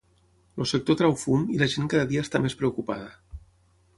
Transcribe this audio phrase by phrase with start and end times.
[0.63, 3.13] El sector treu fum i la gent cada dia està més preocupada.